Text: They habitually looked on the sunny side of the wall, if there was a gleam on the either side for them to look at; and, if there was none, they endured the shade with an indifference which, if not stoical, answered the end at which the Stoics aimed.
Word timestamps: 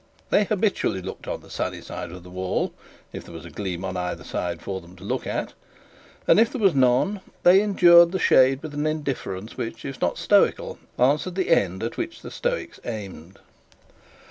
They 0.31 0.45
habitually 0.45 0.99
looked 1.03 1.27
on 1.27 1.41
the 1.41 1.49
sunny 1.51 1.79
side 1.79 2.11
of 2.11 2.23
the 2.23 2.31
wall, 2.31 2.73
if 3.13 3.23
there 3.23 3.35
was 3.35 3.45
a 3.45 3.51
gleam 3.51 3.85
on 3.85 3.93
the 3.93 3.99
either 3.99 4.23
side 4.23 4.59
for 4.59 4.81
them 4.81 4.95
to 4.95 5.03
look 5.03 5.27
at; 5.27 5.53
and, 6.27 6.39
if 6.39 6.51
there 6.51 6.59
was 6.59 6.73
none, 6.73 7.21
they 7.43 7.61
endured 7.61 8.11
the 8.11 8.17
shade 8.17 8.63
with 8.63 8.73
an 8.73 8.87
indifference 8.87 9.57
which, 9.57 9.85
if 9.85 10.01
not 10.01 10.17
stoical, 10.17 10.79
answered 10.97 11.35
the 11.35 11.49
end 11.51 11.83
at 11.83 11.97
which 11.97 12.23
the 12.23 12.31
Stoics 12.31 12.79
aimed. 12.83 13.37